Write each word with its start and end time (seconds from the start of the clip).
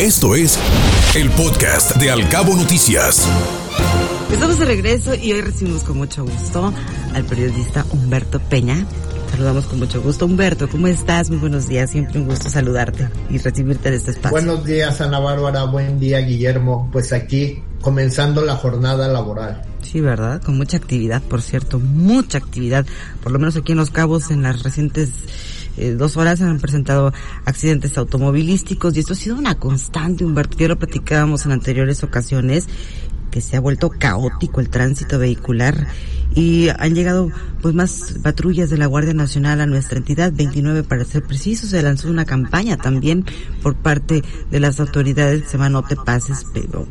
Esto 0.00 0.36
es 0.36 0.56
el 1.16 1.28
podcast 1.30 1.96
de 1.96 2.08
Alcabo 2.12 2.54
Noticias. 2.54 3.28
Estamos 4.30 4.56
de 4.60 4.64
regreso 4.64 5.12
y 5.16 5.32
hoy 5.32 5.40
recibimos 5.40 5.82
con 5.82 5.98
mucho 5.98 6.22
gusto 6.22 6.72
al 7.14 7.24
periodista 7.24 7.84
Humberto 7.90 8.38
Peña. 8.38 8.86
Saludamos 9.32 9.66
con 9.66 9.80
mucho 9.80 10.00
gusto. 10.00 10.26
Humberto, 10.26 10.68
¿cómo 10.68 10.86
estás? 10.86 11.30
Muy 11.30 11.38
buenos 11.38 11.66
días. 11.66 11.90
Siempre 11.90 12.20
un 12.20 12.28
gusto 12.28 12.48
saludarte 12.48 13.10
y 13.28 13.38
recibirte 13.38 13.88
en 13.88 13.94
este 13.94 14.12
espacio. 14.12 14.30
Buenos 14.30 14.64
días, 14.64 15.00
Ana 15.00 15.18
Bárbara. 15.18 15.64
Buen 15.64 15.98
día, 15.98 16.20
Guillermo. 16.20 16.88
Pues 16.92 17.12
aquí 17.12 17.60
comenzando 17.80 18.42
la 18.42 18.54
jornada 18.54 19.08
laboral. 19.08 19.62
Sí, 19.82 20.00
¿verdad? 20.00 20.40
Con 20.40 20.56
mucha 20.56 20.76
actividad, 20.76 21.22
por 21.22 21.42
cierto, 21.42 21.80
mucha 21.80 22.38
actividad. 22.38 22.86
Por 23.20 23.32
lo 23.32 23.40
menos 23.40 23.56
aquí 23.56 23.72
en 23.72 23.78
Los 23.78 23.90
Cabos, 23.90 24.30
en 24.30 24.42
las 24.42 24.62
recientes 24.62 25.08
eh, 25.78 25.94
dos 25.94 26.16
horas 26.16 26.40
han 26.40 26.58
presentado 26.58 27.12
accidentes 27.44 27.96
automovilísticos 27.96 28.96
y 28.96 29.00
esto 29.00 29.12
ha 29.12 29.16
sido 29.16 29.36
una 29.36 29.54
constante, 29.56 30.24
Humberto. 30.24 30.58
Ya 30.58 30.68
lo 30.68 30.78
platicábamos 30.78 31.46
en 31.46 31.52
anteriores 31.52 32.02
ocasiones 32.02 32.66
que 33.30 33.40
se 33.40 33.56
ha 33.56 33.60
vuelto 33.60 33.90
caótico 33.90 34.60
el 34.60 34.70
tránsito 34.70 35.18
vehicular 35.18 35.86
y 36.34 36.68
han 36.68 36.94
llegado 36.94 37.30
pues 37.60 37.74
más 37.74 38.14
patrullas 38.22 38.70
de 38.70 38.78
la 38.78 38.86
Guardia 38.86 39.14
Nacional 39.14 39.60
a 39.60 39.66
nuestra 39.66 39.98
entidad, 39.98 40.32
29 40.32 40.82
para 40.82 41.04
ser 41.04 41.22
precisos, 41.22 41.70
se 41.70 41.82
lanzó 41.82 42.08
una 42.08 42.24
campaña 42.24 42.76
también 42.76 43.24
por 43.62 43.76
parte 43.76 44.22
de 44.50 44.60
las 44.60 44.80
autoridades, 44.80 45.44
se 45.46 45.52
llama 45.52 45.68
No 45.68 45.82
te 45.82 45.96
pases, 45.96 46.44
pero 46.52 46.86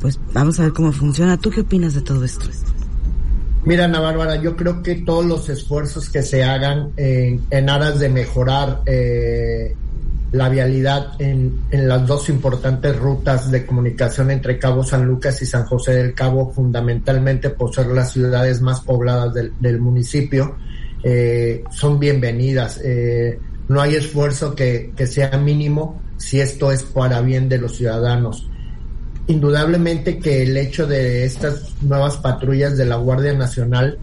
pues 0.00 0.18
vamos 0.32 0.58
a 0.58 0.64
ver 0.64 0.72
cómo 0.72 0.92
funciona. 0.92 1.36
¿Tú 1.36 1.50
qué 1.50 1.60
opinas 1.60 1.94
de 1.94 2.00
todo 2.02 2.24
esto? 2.24 2.46
Mira, 3.64 3.84
Ana 3.84 4.00
Bárbara, 4.00 4.36
yo 4.36 4.56
creo 4.56 4.82
que 4.82 4.96
todos 4.96 5.24
los 5.24 5.48
esfuerzos 5.48 6.10
que 6.10 6.22
se 6.22 6.42
hagan 6.42 6.90
en, 6.96 7.44
en 7.48 7.70
aras 7.70 8.00
de 8.00 8.08
mejorar 8.08 8.80
eh, 8.86 9.76
la 10.32 10.48
vialidad 10.48 11.12
en, 11.20 11.60
las 11.70 12.04
dos 12.04 12.28
importantes 12.28 12.98
rutas 12.98 13.52
de 13.52 13.64
comunicación 13.64 14.32
entre 14.32 14.58
Cabo 14.58 14.82
San 14.82 15.06
Lucas 15.06 15.40
y 15.42 15.46
San 15.46 15.64
José 15.64 15.92
del 15.92 16.12
Cabo, 16.12 16.52
fundamentalmente 16.52 17.50
por 17.50 17.72
ser 17.72 17.86
las 17.86 18.12
ciudades 18.12 18.60
más 18.60 18.80
pobladas 18.80 19.32
del, 19.32 19.80
municipio, 19.80 20.56
eh, 21.04 21.62
son 21.70 22.00
bienvenidas. 22.00 22.80
Eh, 22.82 23.38
no 23.68 23.80
hay 23.80 23.94
esfuerzo 23.94 24.56
que 24.56 24.92
sea 25.06 25.38
mínimo 25.38 26.02
si 26.16 26.40
esto 26.40 26.72
es 26.72 26.82
para 26.82 27.20
bien 27.20 27.48
de 27.48 27.58
los 27.58 27.76
ciudadanos 27.76 28.48
indudablemente 29.26 30.18
que 30.18 30.42
el 30.42 30.56
hecho 30.56 30.86
de 30.86 31.24
estas 31.24 31.74
nuevas 31.82 32.16
patrullas 32.16 32.76
de 32.76 32.86
la 32.86 32.96
Guardia 32.96 33.32
Nacional 33.32 33.98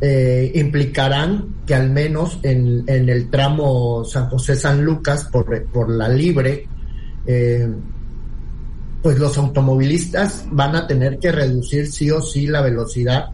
eh, 0.00 0.52
implicarán 0.54 1.56
que 1.66 1.74
al 1.74 1.90
menos 1.90 2.38
en, 2.42 2.84
el 2.86 3.30
tramo 3.30 4.04
San 4.04 4.28
José 4.28 4.54
San 4.54 4.84
Lucas 4.84 5.24
por, 5.24 5.64
por 5.66 5.90
la 5.90 6.08
libre, 6.08 6.68
eh, 7.26 7.68
pues 9.02 9.18
los 9.18 9.36
automovilistas 9.38 10.44
van 10.50 10.76
a 10.76 10.86
tener 10.86 11.18
que 11.18 11.32
reducir 11.32 11.88
sí 11.88 12.10
o 12.10 12.20
sí 12.20 12.46
la 12.46 12.60
velocidad, 12.60 13.26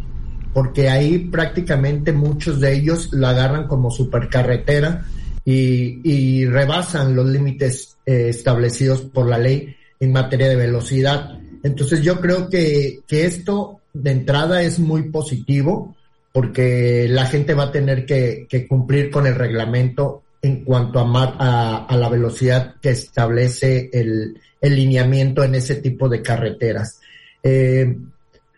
porque 0.54 0.88
ahí 0.88 1.18
prácticamente 1.18 2.12
muchos 2.12 2.60
de 2.60 2.72
ellos 2.72 3.10
la 3.12 3.30
agarran 3.30 3.66
como 3.66 3.90
supercarretera 3.90 5.04
y, 5.44 6.00
y 6.02 6.46
rebasan 6.46 7.14
los 7.14 7.26
límites 7.26 7.98
eh, 8.06 8.28
establecidos 8.30 9.02
por 9.02 9.28
la 9.28 9.38
ley 9.38 9.76
en 10.04 10.12
materia 10.12 10.48
de 10.48 10.56
velocidad. 10.56 11.38
Entonces 11.62 12.02
yo 12.02 12.20
creo 12.20 12.48
que, 12.48 13.00
que 13.06 13.26
esto 13.26 13.80
de 13.92 14.10
entrada 14.10 14.62
es 14.62 14.78
muy 14.78 15.10
positivo 15.10 15.96
porque 16.32 17.06
la 17.08 17.26
gente 17.26 17.54
va 17.54 17.64
a 17.64 17.72
tener 17.72 18.04
que, 18.04 18.66
cumplir 18.68 19.10
con 19.10 19.26
el 19.26 19.34
reglamento 19.36 20.22
en 20.42 20.64
cuanto 20.64 20.98
a, 20.98 21.36
a, 21.38 21.86
a 21.86 21.96
la 21.96 22.08
velocidad 22.08 22.74
que 22.82 22.90
establece 22.90 23.88
el, 23.92 24.40
el, 24.60 24.74
lineamiento 24.74 25.44
en 25.44 25.54
ese 25.54 25.76
tipo 25.76 26.08
de 26.08 26.20
carreteras. 26.20 27.00
Eh, 27.42 27.96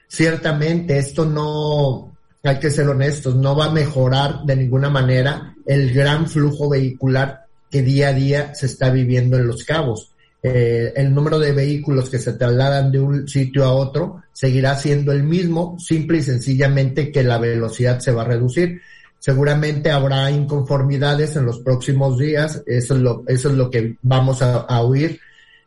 ciertamente 0.09 0.99
esto 0.99 1.27
no, 1.27 2.17
hay 2.43 2.59
que 2.59 2.71
ser 2.71 2.89
honestos, 2.89 3.37
no 3.37 3.55
va 3.55 3.67
a 3.67 3.73
mejorar 3.73 4.43
de 4.45 4.57
ninguna 4.57 4.89
manera 4.89 5.55
el 5.67 5.93
gran 5.93 6.29
flujo 6.29 6.71
vehicular 6.71 7.45
que 7.71 7.83
día 7.83 8.09
a 8.09 8.15
día 8.15 8.55
se 8.55 8.67
está 8.67 8.91
viviendo 8.91 9.37
en 9.37 9.47
los 9.47 9.65
cabos 9.65 10.16
eh, 10.49 10.93
el 10.95 11.13
número 11.13 11.41
de 11.41 11.51
vehículos 11.51 12.09
que 12.09 12.21
se 12.21 12.35
trasladan 12.35 12.93
de 12.93 13.01
un 13.01 13.27
sitio 13.27 13.65
a 13.65 13.73
otro 13.73 14.23
seguirá 14.33 14.77
siendo 14.77 15.11
el 15.11 15.25
mismo, 15.25 15.77
simple 15.81 16.19
y 16.19 16.23
sencillamente 16.23 17.11
que 17.11 17.25
la 17.25 17.39
velocidad 17.39 17.99
se 17.99 18.13
va 18.13 18.23
a 18.23 18.27
reducir. 18.27 18.81
Seguramente 19.19 19.91
habrá 19.91 20.31
inconformidades 20.31 21.35
en 21.35 21.47
los 21.47 21.59
próximos 21.59 22.17
días, 22.17 22.63
eso 22.65 22.95
es 22.95 23.01
lo, 23.01 23.25
eso 23.27 23.49
es 23.49 23.57
lo 23.57 23.69
que 23.71 23.97
vamos 24.03 24.41
a, 24.41 24.81
oír 24.83 25.19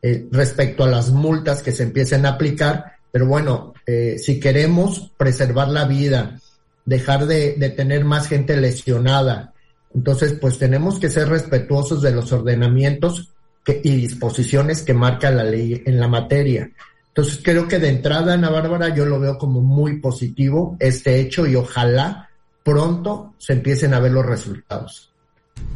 eh, 0.02 0.26
respecto 0.32 0.86
a 0.86 0.90
las 0.90 1.10
multas 1.10 1.62
que 1.62 1.74
se 1.74 1.84
empiecen 1.84 2.26
a 2.26 2.30
aplicar, 2.30 2.94
pero 3.12 3.26
bueno, 3.26 3.74
eh, 3.86 4.16
si 4.18 4.40
queremos 4.40 5.12
preservar 5.18 5.68
la 5.68 5.84
vida, 5.84 6.40
dejar 6.86 7.26
de, 7.26 7.56
de 7.58 7.70
tener 7.72 8.06
más 8.06 8.30
gente 8.30 8.56
lesionada, 8.56 9.52
entonces 9.94 10.38
pues 10.40 10.58
tenemos 10.58 11.00
que 11.00 11.10
ser 11.10 11.28
respetuosos 11.28 12.02
de 12.02 12.12
los 12.12 12.32
ordenamientos 12.32 13.34
que, 13.64 13.82
y 13.84 13.96
disposiciones 13.96 14.84
que 14.84 14.94
marca 14.94 15.32
la 15.32 15.44
ley 15.44 15.82
en 15.86 16.00
la 16.00 16.08
materia. 16.08 16.70
Entonces 17.10 17.42
creo 17.44 17.68
que 17.68 17.80
de 17.80 17.90
entrada, 17.90 18.34
Ana 18.34 18.50
Bárbara, 18.50 18.96
yo 18.96 19.06
lo 19.06 19.20
veo 19.20 19.38
como 19.38 19.62
muy 19.62 20.00
positivo 20.00 20.78
este 20.80 21.20
hecho 21.20 21.46
y 21.48 21.56
ojalá 21.56 22.30
pronto 22.64 23.34
se 23.38 23.54
empiecen 23.54 23.94
a 23.94 24.00
ver 24.00 24.12
los 24.12 24.26
resultados. 24.26 25.10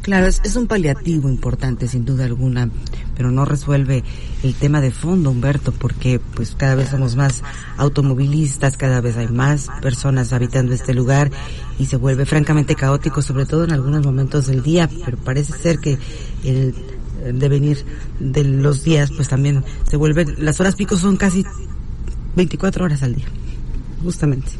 Claro, 0.00 0.26
es, 0.26 0.56
un 0.56 0.66
paliativo 0.66 1.30
importante, 1.30 1.88
sin 1.88 2.04
duda 2.04 2.26
alguna, 2.26 2.68
pero 3.16 3.30
no 3.30 3.46
resuelve 3.46 4.04
el 4.42 4.54
tema 4.54 4.82
de 4.82 4.90
fondo, 4.90 5.30
Humberto, 5.30 5.72
porque 5.72 6.20
pues 6.34 6.54
cada 6.54 6.74
vez 6.74 6.90
somos 6.90 7.16
más 7.16 7.42
automovilistas, 7.78 8.76
cada 8.76 9.00
vez 9.00 9.16
hay 9.16 9.28
más 9.28 9.68
personas 9.80 10.34
habitando 10.34 10.74
este 10.74 10.92
lugar 10.92 11.30
y 11.78 11.86
se 11.86 11.96
vuelve 11.96 12.26
francamente 12.26 12.74
caótico, 12.74 13.22
sobre 13.22 13.46
todo 13.46 13.64
en 13.64 13.72
algunos 13.72 14.04
momentos 14.04 14.46
del 14.46 14.62
día, 14.62 14.90
pero 15.06 15.16
parece 15.16 15.54
ser 15.54 15.78
que 15.78 15.98
el 16.44 16.74
devenir 17.32 17.84
de 18.20 18.44
los 18.44 18.84
días, 18.84 19.10
pues 19.14 19.28
también 19.28 19.64
se 19.88 19.96
vuelven, 19.96 20.34
las 20.38 20.60
horas 20.60 20.76
pico 20.76 20.96
son 20.96 21.16
casi 21.16 21.44
24 22.36 22.84
horas 22.84 23.02
al 23.02 23.14
día, 23.14 23.26
justamente. 24.02 24.50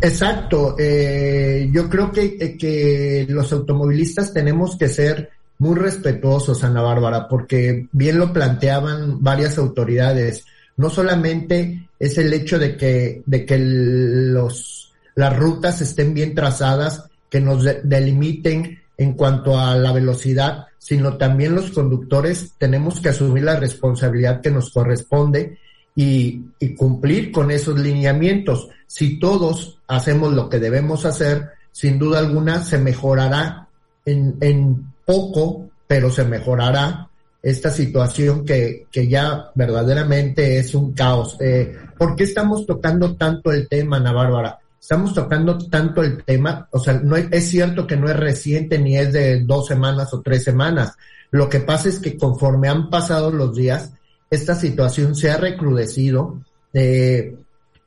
Exacto, 0.00 0.74
eh, 0.78 1.70
yo 1.72 1.88
creo 1.88 2.10
que, 2.10 2.56
que 2.58 3.24
los 3.28 3.52
automovilistas 3.52 4.32
tenemos 4.34 4.76
que 4.76 4.88
ser 4.88 5.30
muy 5.58 5.76
respetuosos, 5.76 6.64
Ana 6.64 6.82
Bárbara, 6.82 7.28
porque 7.28 7.86
bien 7.92 8.18
lo 8.18 8.32
planteaban 8.32 9.22
varias 9.22 9.58
autoridades. 9.58 10.44
No 10.76 10.90
solamente 10.90 11.88
es 12.00 12.18
el 12.18 12.32
hecho 12.32 12.58
de 12.58 12.76
que, 12.76 13.22
de 13.24 13.46
que 13.46 13.58
los, 13.58 14.92
las 15.14 15.36
rutas 15.36 15.80
estén 15.80 16.14
bien 16.14 16.34
trazadas, 16.34 17.04
que 17.30 17.40
nos 17.40 17.64
delimiten 17.84 18.80
en 18.96 19.14
cuanto 19.14 19.58
a 19.58 19.76
la 19.76 19.92
velocidad, 19.92 20.66
sino 20.78 21.16
también 21.16 21.54
los 21.54 21.70
conductores 21.70 22.54
tenemos 22.58 23.00
que 23.00 23.10
asumir 23.10 23.44
la 23.44 23.58
responsabilidad 23.58 24.40
que 24.40 24.50
nos 24.50 24.70
corresponde 24.70 25.58
y, 25.94 26.42
cumplir 26.76 27.30
con 27.32 27.50
esos 27.50 27.78
lineamientos. 27.78 28.68
Si 28.86 29.18
todos 29.18 29.78
hacemos 29.88 30.32
lo 30.32 30.48
que 30.48 30.58
debemos 30.58 31.04
hacer, 31.04 31.50
sin 31.70 31.98
duda 31.98 32.18
alguna 32.18 32.62
se 32.62 32.78
mejorará 32.78 33.68
en, 34.04 34.36
en 34.40 34.92
poco, 35.04 35.68
pero 35.86 36.10
se 36.10 36.24
mejorará 36.24 37.08
esta 37.42 37.70
situación 37.70 38.44
que, 38.44 38.86
que 38.90 39.08
ya 39.08 39.50
verdaderamente 39.54 40.58
es 40.58 40.74
un 40.74 40.92
caos. 40.92 41.36
Eh, 41.40 41.76
¿Por 41.98 42.14
qué 42.14 42.24
estamos 42.24 42.64
tocando 42.66 43.16
tanto 43.16 43.50
el 43.50 43.68
tema, 43.68 43.96
Ana 43.96 44.12
Bárbara? 44.12 44.58
Estamos 44.82 45.14
tocando 45.14 45.56
tanto 45.58 46.02
el 46.02 46.24
tema, 46.24 46.66
o 46.72 46.80
sea, 46.80 46.94
no 46.94 47.14
es, 47.16 47.48
cierto 47.48 47.86
que 47.86 47.96
no 47.96 48.08
es 48.08 48.16
reciente 48.16 48.80
ni 48.80 48.96
es 48.96 49.12
de 49.12 49.44
dos 49.44 49.68
semanas 49.68 50.12
o 50.12 50.20
tres 50.20 50.42
semanas. 50.42 50.96
Lo 51.30 51.48
que 51.48 51.60
pasa 51.60 51.88
es 51.88 52.00
que 52.00 52.16
conforme 52.16 52.68
han 52.68 52.90
pasado 52.90 53.30
los 53.30 53.54
días, 53.54 53.92
esta 54.28 54.56
situación 54.56 55.14
se 55.14 55.30
ha 55.30 55.36
recrudecido, 55.36 56.42
eh, 56.74 57.36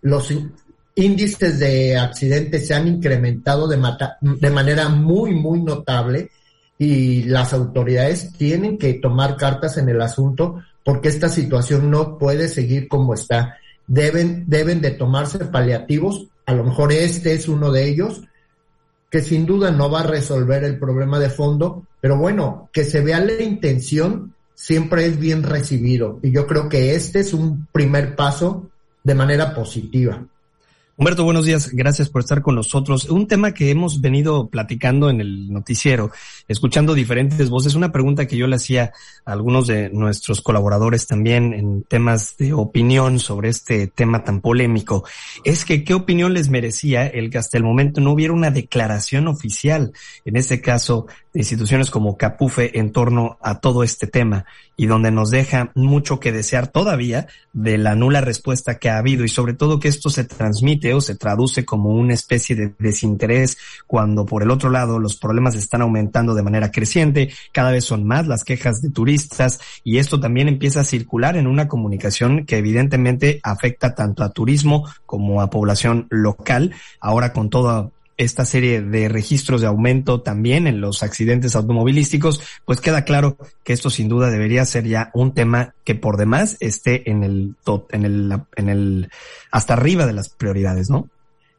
los 0.03 0.33
índices 0.95 1.59
de 1.59 1.97
accidentes 1.97 2.65
se 2.65 2.74
han 2.74 2.88
incrementado 2.88 3.68
de, 3.68 3.77
de 4.21 4.50
manera 4.50 4.88
muy, 4.88 5.33
muy 5.33 5.62
notable 5.62 6.31
y 6.80 7.24
las 7.24 7.51
autoridades 7.51 8.31
tienen 8.38 8.77
que 8.77 8.94
tomar 8.94 9.36
cartas 9.36 9.77
en 9.77 9.89
el 9.89 10.01
asunto 10.01 10.63
porque 10.86 11.09
esta 11.09 11.27
situación 11.27 11.91
no 11.91 12.18
puede 12.18 12.48
seguir 12.48 12.88
como 12.88 13.15
está. 13.15 13.57
Deben, 13.86 14.45
deben 14.48 14.80
de 14.80 14.91
tomarse 14.91 15.39
paliativos 15.39 16.27
a 16.45 16.53
lo 16.53 16.63
mejor 16.63 16.92
este 16.92 17.33
es 17.33 17.47
uno 17.47 17.71
de 17.71 17.88
ellos, 17.88 18.21
que 19.09 19.21
sin 19.21 19.45
duda 19.45 19.71
no 19.71 19.89
va 19.89 20.01
a 20.01 20.07
resolver 20.07 20.63
el 20.63 20.77
problema 20.77 21.19
de 21.19 21.30
fondo, 21.30 21.86
pero 22.01 22.18
bueno, 22.18 22.69
que 22.71 22.83
se 22.83 23.01
vea 23.01 23.19
la 23.19 23.42
intención 23.42 24.33
siempre 24.53 25.06
es 25.06 25.19
bien 25.19 25.44
recibido 25.44 26.19
y 26.24 26.31
yo 26.31 26.47
creo 26.47 26.69
que 26.69 26.95
este 26.95 27.19
es 27.19 27.33
un 27.33 27.68
primer 27.71 28.15
paso 28.15 28.69
de 29.03 29.15
manera 29.15 29.53
positiva. 29.53 30.25
Humberto, 30.97 31.25
buenos 31.25 31.45
días. 31.45 31.71
Gracias 31.74 32.07
por 32.07 32.21
estar 32.21 32.42
con 32.42 32.56
nosotros. 32.56 33.09
Un 33.09 33.27
tema 33.27 33.53
que 33.53 33.69
hemos 33.69 34.00
venido 34.00 34.47
platicando 34.47 35.09
en 35.09 35.19
el 35.19 35.51
noticiero, 35.51 36.12
escuchando 36.47 36.94
diferentes 36.94 37.50
voces. 37.50 37.75
Una 37.75 37.92
pregunta 37.92 38.27
que 38.27 38.38
yo 38.38 38.47
le 38.47 38.56
hacía 38.56 38.94
a 39.25 39.33
algunos 39.33 39.68
de 39.68 39.89
nuestros 39.89 40.39
colaboradores 40.39 41.06
también 41.06 41.53
en 41.53 41.83
temas 41.83 42.38
de 42.38 42.53
opinión 42.53 43.19
sobre 43.19 43.50
este 43.50 43.88
tema 43.88 44.24
tan 44.24 44.39
polémico, 44.39 45.03
es 45.44 45.65
que 45.65 45.83
qué 45.83 45.94
opinión 45.94 46.33
les 46.33 46.47
merecía 46.47 47.06
el 47.06 47.30
que 47.30 47.39
hasta 47.39 47.57
el 47.57 47.65
momento 47.65 48.00
no 48.00 48.13
hubiera 48.13 48.31
una 48.31 48.50
declaración 48.50 49.27
oficial, 49.27 49.91
en 50.24 50.38
este 50.38 50.62
caso 50.62 51.07
de 51.33 51.41
instituciones 51.41 51.91
como 51.91 52.15
Capufe, 52.15 52.80
en 52.80 52.94
torno 52.94 53.38
a 53.41 53.59
todo 53.59 53.83
este 53.83 54.07
tema 54.07 54.45
y 54.77 54.88
donde 54.88 55.12
nos 55.12 55.30
deja 55.30 55.71
mucho 55.75 56.19
que 56.19 56.31
desear 56.31 56.68
todavía 56.68 57.27
de 57.53 57.77
la 57.77 57.95
nula 57.95 58.21
respuesta 58.21 58.77
que 58.77 58.89
ha 58.89 58.98
habido 58.98 59.24
y 59.24 59.30
sobre 59.30 59.53
todo 59.53 59.80
que 59.80 59.88
esto 59.88 60.09
se 60.09 60.25
transmite 60.25 60.84
se 61.01 61.15
traduce 61.15 61.65
como 61.65 61.89
una 61.89 62.13
especie 62.13 62.55
de 62.55 62.73
desinterés 62.77 63.57
cuando 63.87 64.25
por 64.25 64.43
el 64.43 64.51
otro 64.51 64.69
lado 64.69 64.99
los 64.99 65.15
problemas 65.17 65.55
están 65.55 65.81
aumentando 65.81 66.35
de 66.35 66.43
manera 66.43 66.71
creciente, 66.71 67.33
cada 67.51 67.71
vez 67.71 67.85
son 67.85 68.05
más 68.05 68.27
las 68.27 68.43
quejas 68.43 68.81
de 68.81 68.89
turistas 68.89 69.59
y 69.83 69.97
esto 69.97 70.19
también 70.19 70.47
empieza 70.47 70.81
a 70.81 70.85
circular 70.85 71.37
en 71.37 71.47
una 71.47 71.67
comunicación 71.67 72.45
que 72.45 72.57
evidentemente 72.57 73.39
afecta 73.43 73.95
tanto 73.95 74.23
a 74.23 74.29
turismo 74.29 74.87
como 75.05 75.41
a 75.41 75.49
población 75.49 76.07
local, 76.09 76.73
ahora 76.99 77.33
con 77.33 77.49
toda 77.49 77.89
esta 78.17 78.45
serie 78.45 78.81
de 78.81 79.09
registros 79.09 79.62
de 79.62 79.67
aumento 79.67 80.21
también 80.21 80.67
en 80.67 80.81
los 80.81 81.03
accidentes 81.03 81.56
automovilísticos, 81.56 82.41
pues 82.65 82.81
queda 82.81 83.03
claro 83.03 83.38
que 83.63 83.73
esto 83.73 83.89
sin 83.89 84.07
duda 84.07 84.29
debería 84.29 84.65
ser 84.65 84.85
ya 84.85 85.12
un 85.13 85.33
tema 85.33 85.75
que 85.83 85.95
por 85.95 86.17
demás 86.17 86.57
esté 86.59 87.09
en 87.09 87.23
el 87.23 87.56
en 87.91 88.69
el 88.69 89.09
hasta 89.51 89.73
arriba 89.73 90.06
de 90.06 90.13
las 90.13 90.29
prioridades, 90.29 90.89
¿no? 90.89 91.09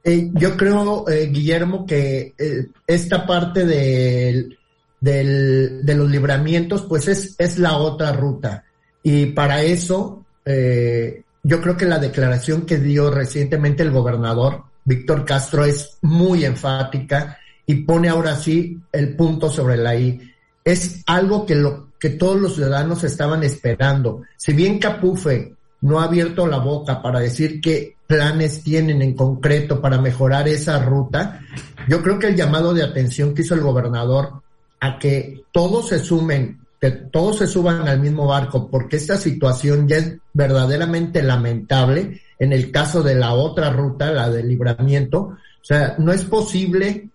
Eh, 0.08 0.30
yo 0.34 0.56
creo, 0.56 1.08
eh, 1.08 1.26
Guillermo, 1.32 1.84
que 1.84 2.32
eh, 2.38 2.68
esta 2.86 3.26
parte 3.26 3.66
del, 3.66 4.56
del, 5.00 5.84
de 5.84 5.94
los 5.96 6.08
libramientos, 6.08 6.82
pues 6.82 7.08
es, 7.08 7.34
es 7.38 7.58
la 7.58 7.76
otra 7.76 8.12
ruta. 8.12 8.64
Y 9.02 9.26
para 9.26 9.62
eso, 9.62 10.24
yo 10.44 11.60
creo 11.60 11.76
que 11.76 11.86
la 11.86 11.98
declaración 11.98 12.66
que 12.66 12.78
dio 12.78 13.10
recientemente 13.10 13.82
el 13.82 13.90
gobernador 13.90 14.62
Víctor 14.86 15.24
Castro 15.24 15.64
es 15.64 15.98
muy 16.00 16.44
enfática 16.44 17.38
y 17.66 17.74
pone 17.74 18.08
ahora 18.08 18.36
sí 18.36 18.78
el 18.92 19.14
punto 19.16 19.50
sobre 19.50 19.76
la 19.76 19.96
I. 19.96 20.32
Es 20.64 21.02
algo 21.06 21.44
que, 21.44 21.56
lo, 21.56 21.88
que 21.98 22.10
todos 22.10 22.40
los 22.40 22.54
ciudadanos 22.54 23.02
estaban 23.02 23.42
esperando. 23.42 24.22
Si 24.36 24.52
bien 24.52 24.78
Capufe 24.78 25.54
no 25.80 26.00
ha 26.00 26.04
abierto 26.04 26.46
la 26.46 26.58
boca 26.58 27.02
para 27.02 27.18
decir 27.18 27.60
qué 27.60 27.96
planes 28.06 28.62
tienen 28.62 29.02
en 29.02 29.14
concreto 29.14 29.82
para 29.82 30.00
mejorar 30.00 30.46
esa 30.46 30.82
ruta, 30.84 31.40
yo 31.88 32.00
creo 32.00 32.18
que 32.20 32.28
el 32.28 32.36
llamado 32.36 32.72
de 32.72 32.84
atención 32.84 33.34
que 33.34 33.42
hizo 33.42 33.54
el 33.54 33.62
gobernador 33.62 34.40
a 34.78 35.00
que 35.00 35.42
todos 35.50 35.88
se 35.88 35.98
sumen, 35.98 36.60
que 36.80 36.92
todos 36.92 37.38
se 37.38 37.48
suban 37.48 37.88
al 37.88 37.98
mismo 37.98 38.28
barco, 38.28 38.70
porque 38.70 38.96
esta 38.96 39.16
situación 39.16 39.88
ya 39.88 39.96
es 39.96 40.14
verdaderamente 40.32 41.24
lamentable 41.24 42.20
en 42.38 42.52
el 42.52 42.70
caso 42.70 43.02
de 43.02 43.14
la 43.14 43.34
otra 43.34 43.70
ruta, 43.70 44.10
la 44.10 44.30
del 44.30 44.48
libramiento. 44.48 45.18
O 45.20 45.64
sea, 45.64 45.96
no 45.98 46.12
es 46.12 46.24
posible 46.24 47.10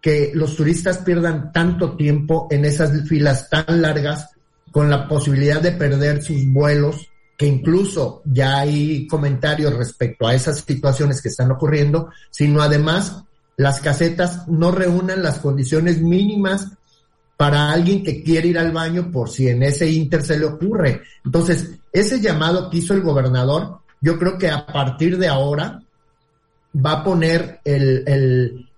que 0.00 0.32
los 0.34 0.56
turistas 0.56 0.98
pierdan 0.98 1.52
tanto 1.52 1.96
tiempo 1.96 2.48
en 2.50 2.64
esas 2.64 3.08
filas 3.08 3.48
tan 3.50 3.82
largas 3.82 4.30
con 4.70 4.90
la 4.90 5.08
posibilidad 5.08 5.60
de 5.60 5.72
perder 5.72 6.22
sus 6.22 6.46
vuelos, 6.52 7.08
que 7.36 7.46
incluso 7.46 8.22
ya 8.24 8.58
hay 8.58 9.06
comentarios 9.06 9.74
respecto 9.74 10.26
a 10.26 10.34
esas 10.34 10.58
situaciones 10.58 11.20
que 11.20 11.28
están 11.28 11.50
ocurriendo, 11.50 12.10
sino 12.30 12.62
además 12.62 13.24
las 13.56 13.80
casetas 13.80 14.46
no 14.48 14.70
reúnan 14.70 15.22
las 15.22 15.38
condiciones 15.38 16.00
mínimas 16.00 16.68
para 17.36 17.70
alguien 17.70 18.02
que 18.02 18.22
quiere 18.22 18.48
ir 18.48 18.58
al 18.58 18.72
baño 18.72 19.10
por 19.10 19.28
si 19.28 19.48
en 19.48 19.62
ese 19.62 19.90
inter 19.90 20.22
se 20.22 20.38
le 20.38 20.46
ocurre. 20.46 21.02
Entonces, 21.24 21.70
ese 21.92 22.20
llamado 22.20 22.70
que 22.70 22.78
hizo 22.78 22.94
el 22.94 23.02
gobernador 23.02 23.80
yo 24.06 24.20
creo 24.20 24.38
que 24.38 24.48
a 24.48 24.64
partir 24.64 25.18
de 25.18 25.26
ahora 25.26 25.82
va 26.76 26.92
a 26.92 27.02
poner 27.02 27.58
el, 27.64 28.04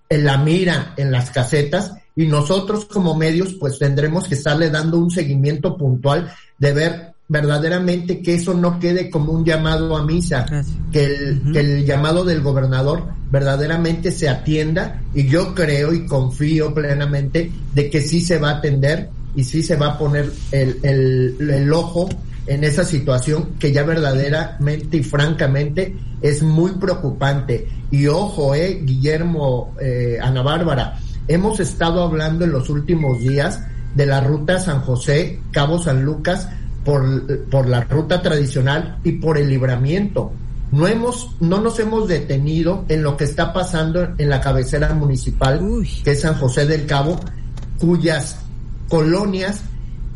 el, 0.09 0.23
la 0.23 0.39
mira 0.39 0.95
en 0.97 1.11
las 1.11 1.29
casetas 1.29 1.93
y 2.15 2.25
nosotros 2.25 2.85
como 2.85 3.13
medios 3.13 3.53
pues 3.59 3.77
tendremos 3.77 4.27
que 4.27 4.33
estarle 4.33 4.71
dando 4.71 4.97
un 4.97 5.11
seguimiento 5.11 5.77
puntual 5.77 6.33
de 6.57 6.73
ver 6.73 7.13
verdaderamente 7.27 8.23
que 8.23 8.33
eso 8.33 8.55
no 8.55 8.79
quede 8.79 9.11
como 9.11 9.31
un 9.31 9.45
llamado 9.45 9.95
a 9.95 10.03
misa, 10.03 10.47
que 10.91 11.05
el, 11.05 11.51
que 11.53 11.59
el 11.59 11.85
llamado 11.85 12.25
del 12.25 12.41
gobernador 12.41 13.03
verdaderamente 13.29 14.11
se 14.11 14.29
atienda 14.29 15.03
y 15.13 15.27
yo 15.27 15.53
creo 15.53 15.93
y 15.93 16.07
confío 16.07 16.73
plenamente 16.73 17.51
de 17.75 17.87
que 17.91 18.01
sí 18.01 18.21
se 18.21 18.39
va 18.39 18.49
a 18.49 18.57
atender 18.57 19.11
y 19.35 19.43
sí 19.43 19.61
se 19.61 19.75
va 19.75 19.89
a 19.89 19.97
poner 19.99 20.31
el, 20.51 20.79
el, 20.81 21.51
el 21.51 21.71
ojo 21.71 22.09
en 22.49 22.63
esa 22.63 22.83
situación 22.83 23.51
que 23.59 23.71
ya 23.71 23.83
verdaderamente 23.83 24.97
y 24.97 25.03
francamente 25.03 25.95
es 26.19 26.41
muy 26.41 26.71
preocupante. 26.71 27.67
Y 27.91 28.07
ojo, 28.07 28.55
eh, 28.55 28.81
Guillermo, 28.83 29.75
eh, 29.79 30.17
Ana 30.19 30.41
Bárbara, 30.41 30.99
hemos 31.27 31.59
estado 31.59 32.01
hablando 32.01 32.45
en 32.45 32.51
los 32.51 32.71
últimos 32.71 33.19
días 33.19 33.61
de 33.93 34.07
la 34.07 34.21
ruta 34.21 34.57
San 34.57 34.81
José, 34.81 35.39
Cabo 35.51 35.77
San 35.77 36.03
Lucas, 36.03 36.49
por, 36.83 37.47
por 37.49 37.69
la 37.69 37.81
ruta 37.81 38.23
tradicional 38.23 38.97
y 39.03 39.11
por 39.13 39.37
el 39.37 39.47
libramiento. 39.47 40.31
No 40.71 40.87
hemos, 40.87 41.35
no 41.39 41.61
nos 41.61 41.79
hemos 41.79 42.07
detenido 42.07 42.83
en 42.89 43.03
lo 43.03 43.15
que 43.15 43.25
está 43.25 43.53
pasando 43.53 44.15
en 44.17 44.27
la 44.27 44.41
cabecera 44.41 44.95
municipal, 44.95 45.61
que 46.03 46.11
es 46.11 46.21
San 46.21 46.33
José 46.33 46.65
del 46.65 46.87
Cabo, 46.87 47.19
cuyas 47.79 48.39
colonias 48.87 49.61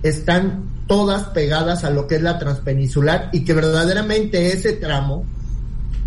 están 0.02 0.73
todas 0.88 1.24
pegadas 1.30 1.84
a 1.84 1.90
lo 1.90 2.08
que 2.08 2.16
es 2.16 2.22
la 2.22 2.40
transpeninsular 2.40 3.30
y 3.32 3.44
que 3.44 3.54
verdaderamente 3.54 4.54
ese 4.54 4.74
tramo 4.74 5.26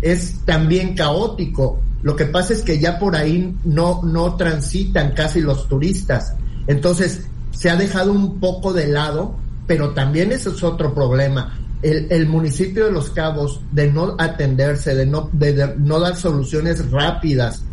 es 0.01 0.39
también 0.45 0.95
caótico. 0.95 1.81
Lo 2.03 2.15
que 2.15 2.25
pasa 2.25 2.53
es 2.53 2.61
que 2.61 2.79
ya 2.79 2.99
por 2.99 3.15
ahí 3.15 3.55
no, 3.63 4.01
no 4.03 4.35
transitan 4.35 5.13
casi 5.13 5.41
los 5.41 5.67
turistas. 5.67 6.35
Entonces 6.67 7.21
se 7.51 7.69
ha 7.69 7.75
dejado 7.75 8.11
un 8.11 8.39
poco 8.39 8.73
de 8.73 8.87
lado, 8.87 9.35
pero 9.65 9.91
también 9.91 10.31
ese 10.31 10.49
es 10.49 10.63
otro 10.63 10.93
problema. 10.93 11.57
El, 11.81 12.11
el 12.11 12.27
municipio 12.27 12.85
de 12.85 12.91
Los 12.91 13.09
Cabos, 13.09 13.61
de 13.71 13.91
no 13.91 14.15
atenderse, 14.17 14.95
de 14.95 15.05
no, 15.05 15.29
de, 15.31 15.75
no 15.77 15.99
dar 15.99 16.15
soluciones 16.15 16.89
rápidas, 16.91 17.63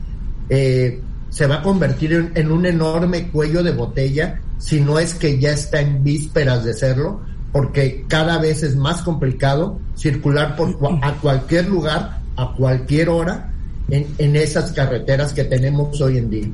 eh, 0.49 1.01
se 1.35 1.49
va 1.49 1.57
a 1.57 1.63
convertir 1.63 2.31
en 2.37 2.53
un 2.53 2.65
enorme 2.65 3.29
cuello 3.29 3.65
de 3.65 3.73
botella 3.73 4.41
si 4.59 4.81
no 4.81 5.01
es 5.01 5.15
que 5.15 5.41
ya 5.41 5.51
está 5.51 5.81
en 5.81 6.05
vísperas 6.05 6.65
de 6.65 6.73
serlo, 6.75 7.23
porque 7.51 8.05
cada 8.07 8.39
vez 8.39 8.63
es 8.63 8.77
más 8.77 9.03
complicado 9.03 9.81
circular 9.97 10.55
por 10.55 10.79
a 11.03 11.15
cualquier 11.15 11.69
lugar, 11.69 12.21
a 12.37 12.55
cualquier 12.57 13.09
hora, 13.09 13.53
en, 13.91 14.07
en 14.19 14.37
esas 14.37 14.71
carreteras 14.71 15.33
que 15.33 15.43
tenemos 15.43 16.01
hoy 16.01 16.19
en 16.19 16.31
día. 16.31 16.49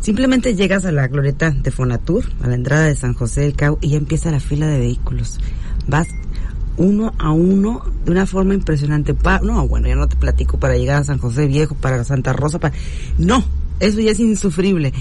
Simplemente 0.00 0.54
llegas 0.54 0.86
a 0.86 0.92
la 0.92 1.08
glorieta 1.08 1.50
de 1.50 1.70
Fonatur, 1.70 2.24
a 2.42 2.48
la 2.48 2.54
entrada 2.54 2.86
de 2.86 2.96
San 2.96 3.12
José 3.12 3.42
del 3.42 3.54
Cabo, 3.54 3.78
y 3.82 3.90
ya 3.90 3.98
empieza 3.98 4.30
la 4.30 4.40
fila 4.40 4.66
de 4.66 4.78
vehículos. 4.78 5.40
Vas 5.86 6.08
uno 6.78 7.12
a 7.18 7.32
uno 7.32 7.82
de 8.06 8.12
una 8.12 8.24
forma 8.24 8.54
impresionante. 8.54 9.14
no, 9.42 9.68
bueno, 9.68 9.88
ya 9.88 9.94
no 9.94 10.08
te 10.08 10.16
platico 10.16 10.58
para 10.58 10.78
llegar 10.78 11.02
a 11.02 11.04
San 11.04 11.18
José 11.18 11.46
Viejo, 11.48 11.74
para 11.74 12.02
Santa 12.02 12.32
Rosa, 12.32 12.58
para... 12.58 12.74
No, 13.18 13.44
eso 13.82 14.00
ya 14.00 14.12
es 14.12 14.20
insufrible, 14.20 14.92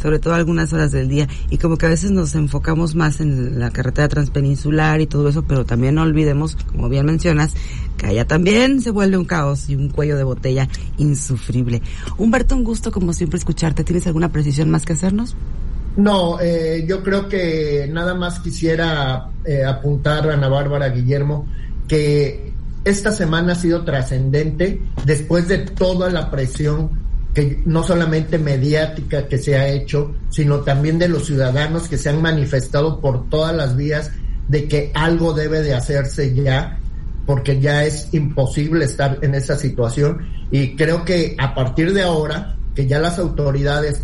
sobre 0.00 0.18
todo 0.18 0.34
algunas 0.34 0.72
horas 0.72 0.92
del 0.92 1.08
día. 1.08 1.28
Y 1.50 1.58
como 1.58 1.76
que 1.76 1.86
a 1.86 1.88
veces 1.88 2.12
nos 2.12 2.34
enfocamos 2.34 2.94
más 2.94 3.20
en 3.20 3.58
la 3.58 3.70
carretera 3.70 4.08
transpeninsular 4.08 5.00
y 5.00 5.06
todo 5.06 5.28
eso, 5.28 5.42
pero 5.42 5.66
también 5.66 5.96
no 5.96 6.02
olvidemos, 6.02 6.56
como 6.70 6.88
bien 6.88 7.04
mencionas, 7.04 7.54
que 7.96 8.06
allá 8.06 8.26
también 8.26 8.80
se 8.80 8.90
vuelve 8.90 9.18
un 9.18 9.24
caos 9.24 9.68
y 9.68 9.74
un 9.74 9.88
cuello 9.88 10.16
de 10.16 10.22
botella 10.22 10.68
insufrible. 10.98 11.82
Humberto, 12.16 12.54
un 12.54 12.64
gusto 12.64 12.92
como 12.92 13.12
siempre 13.12 13.38
escucharte. 13.38 13.82
¿Tienes 13.82 14.06
alguna 14.06 14.30
precisión 14.30 14.70
más 14.70 14.84
que 14.84 14.92
hacernos? 14.92 15.34
No, 15.96 16.40
eh, 16.40 16.84
yo 16.86 17.02
creo 17.02 17.28
que 17.28 17.88
nada 17.90 18.14
más 18.14 18.38
quisiera 18.38 19.30
eh, 19.44 19.64
apuntar 19.64 20.30
a 20.30 20.34
Ana 20.34 20.48
Bárbara 20.48 20.90
Guillermo 20.90 21.48
que 21.88 22.52
esta 22.84 23.10
semana 23.10 23.54
ha 23.54 23.56
sido 23.56 23.84
trascendente 23.84 24.80
después 25.04 25.48
de 25.48 25.58
toda 25.58 26.08
la 26.10 26.30
presión 26.30 27.07
que 27.38 27.62
no 27.66 27.84
solamente 27.84 28.36
mediática 28.36 29.28
que 29.28 29.38
se 29.38 29.54
ha 29.56 29.68
hecho, 29.68 30.12
sino 30.28 30.62
también 30.62 30.98
de 30.98 31.06
los 31.06 31.26
ciudadanos 31.26 31.86
que 31.86 31.96
se 31.96 32.08
han 32.08 32.20
manifestado 32.20 33.00
por 33.00 33.30
todas 33.30 33.54
las 33.54 33.76
vías 33.76 34.10
de 34.48 34.66
que 34.66 34.90
algo 34.92 35.34
debe 35.34 35.62
de 35.62 35.72
hacerse 35.72 36.34
ya, 36.34 36.80
porque 37.26 37.60
ya 37.60 37.84
es 37.84 38.08
imposible 38.12 38.84
estar 38.84 39.20
en 39.22 39.36
esa 39.36 39.56
situación. 39.56 40.26
Y 40.50 40.74
creo 40.74 41.04
que 41.04 41.36
a 41.38 41.54
partir 41.54 41.92
de 41.92 42.02
ahora, 42.02 42.56
que 42.74 42.88
ya 42.88 42.98
las 42.98 43.20
autoridades 43.20 44.02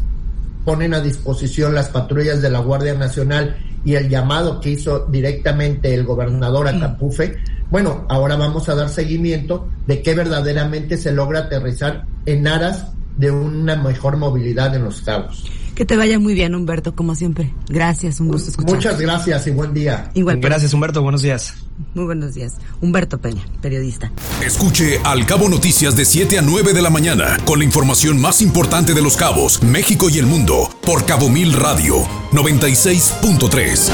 ponen 0.64 0.95
a 0.95 1.00
disposición 1.00 1.75
las 1.75 1.88
patrullas 1.88 2.41
de 2.41 2.50
la 2.50 2.61
Guardia 2.61 2.95
Nacional 2.95 3.57
y 3.85 3.97
el 3.97 4.09
llamado 4.09 4.61
que 4.61 4.71
hizo 4.71 5.07
directamente 5.07 5.93
el 5.93 6.05
gobernador 6.05 6.69
a 6.69 6.79
Capufe, 6.79 7.37
bueno, 7.69 8.07
ahora 8.09 8.37
vamos 8.37 8.69
a 8.69 8.76
dar 8.76 8.91
seguimiento 8.91 9.69
de 9.88 10.03
que 10.03 10.14
verdaderamente 10.14 10.97
se 10.97 11.11
logra 11.11 11.41
aterrizar 11.41 12.05
en 12.26 12.47
aras 12.47 12.94
de 13.16 13.30
una 13.30 13.76
mejor 13.76 14.16
movilidad 14.16 14.75
en 14.75 14.85
los 14.85 15.00
cabos. 15.02 15.44
Que 15.75 15.85
te 15.85 15.97
vaya 15.97 16.21
muy 16.21 16.35
bien, 16.35 16.54
Humberto, 16.54 16.94
como 16.94 17.16
siempre. 17.16 17.52
Gracias, 17.68 18.21
un 18.21 18.28
gusto 18.28 18.50
escuchar. 18.50 18.76
Muchas 18.76 19.00
gracias 19.00 19.47
y 19.49 19.50
buen 19.50 19.75
día. 19.75 20.11
Igual. 20.14 20.38
Gracias, 20.38 20.73
Humberto. 20.73 21.02
Buenos 21.02 21.23
días. 21.23 21.54
Muy 21.94 22.04
buenos 22.04 22.35
días. 22.35 22.54
Humberto 22.80 23.18
Peña, 23.18 23.42
periodista. 23.61 24.12
Escuche 24.44 25.00
Al 25.02 25.26
Cabo 25.26 25.49
Noticias 25.49 25.97
de 25.97 26.04
7 26.04 26.38
a 26.38 26.42
9 26.42 26.73
de 26.73 26.83
la 26.83 26.90
mañana 26.90 27.37
con 27.44 27.59
la 27.59 27.64
información 27.64 28.21
más 28.21 28.40
importante 28.40 28.94
de 28.94 29.02
los 29.02 29.16
cabos, 29.16 29.61
México 29.64 30.09
y 30.09 30.18
el 30.18 30.26
mundo 30.26 30.71
por 30.83 31.04
Cabo 31.06 31.28
Mil 31.28 31.52
Radio 31.52 31.97
96.3. 32.30 33.90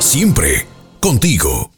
Siempre 0.00 0.66
contigo. 1.00 1.77